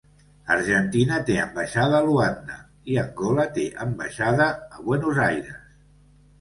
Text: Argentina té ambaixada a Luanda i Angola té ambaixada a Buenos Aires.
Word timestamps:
Argentina 0.53 1.19
té 1.27 1.35
ambaixada 1.41 1.99
a 1.99 2.07
Luanda 2.07 2.57
i 2.95 2.99
Angola 3.03 3.47
té 3.61 3.69
ambaixada 3.87 4.51
a 4.77 4.85
Buenos 4.91 5.25
Aires. 5.31 5.65